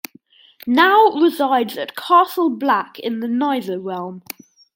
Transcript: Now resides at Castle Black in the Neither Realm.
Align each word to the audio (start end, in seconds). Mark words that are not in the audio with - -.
Now 0.65 1.11
resides 1.11 1.77
at 1.77 1.95
Castle 1.95 2.49
Black 2.49 2.97
in 2.97 3.19
the 3.19 3.27
Neither 3.27 3.79
Realm. 3.79 4.23